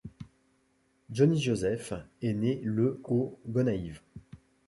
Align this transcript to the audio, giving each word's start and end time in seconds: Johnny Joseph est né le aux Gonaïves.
Johnny 1.11 1.39
Joseph 1.39 1.93
est 2.23 2.33
né 2.33 2.59
le 2.63 2.99
aux 3.03 3.37
Gonaïves. 3.47 4.01